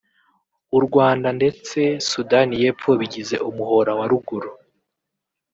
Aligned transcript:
u 0.77 0.79
Rwanda 0.85 1.27
ndetse 1.39 1.79
Sudani 2.09 2.53
y’Epfo 2.63 2.91
bigize 2.99 3.35
umuhora 3.49 3.91
wa 3.99 4.05
ruguru 4.11 4.49